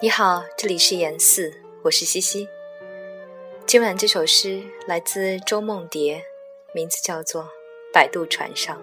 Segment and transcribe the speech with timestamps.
[0.00, 1.52] 你好，这里是言四，
[1.84, 2.48] 我是西西。
[3.64, 6.24] 今晚这首诗来自周梦蝶，
[6.74, 7.44] 名字叫做
[7.94, 8.76] 《摆渡船上》。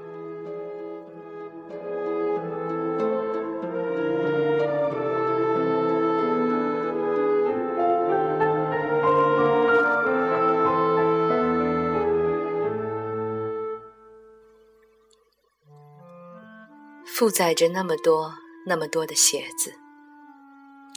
[17.20, 18.34] 负载着那么多、
[18.66, 19.74] 那么多的鞋子。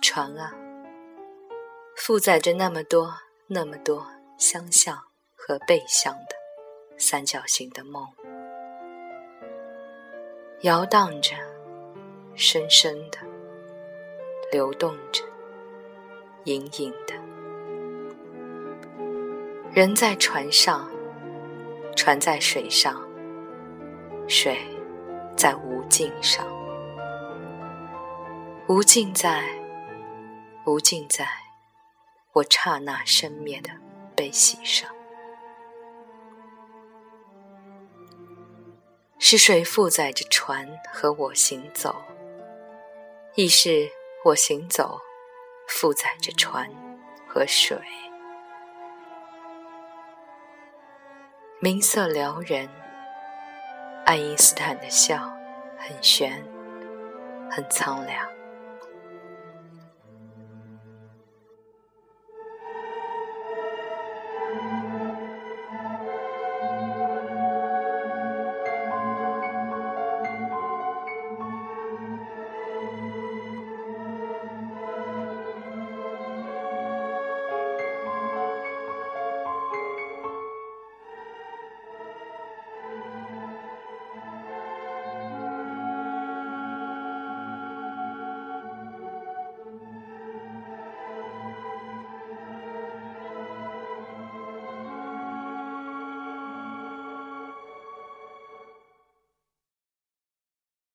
[0.00, 0.54] 船啊，
[1.96, 3.12] 负载着那么多、
[3.48, 4.06] 那么多
[4.38, 4.96] 相像
[5.34, 6.36] 和背向的
[6.96, 8.06] 三角形的梦，
[10.60, 11.34] 摇荡着，
[12.36, 13.18] 深深的
[14.52, 15.24] 流动着，
[16.44, 17.14] 隐隐的。
[19.72, 20.88] 人在船上，
[21.96, 23.04] 船在水上，
[24.28, 24.56] 水
[25.42, 26.46] 在无尽上，
[28.68, 29.42] 无尽在。
[30.64, 31.26] 无尽在
[32.32, 33.70] 我刹那生灭的
[34.14, 34.88] 悲喜上，
[39.18, 42.04] 是谁负载着船和我行走？
[43.34, 43.90] 亦是
[44.24, 45.00] 我行走
[45.66, 46.70] 负载着船
[47.26, 47.76] 和水？
[51.58, 52.68] 明色撩人，
[54.12, 55.16] 爱因斯坦的笑
[55.78, 56.44] 很悬，
[57.50, 58.41] 很苍凉。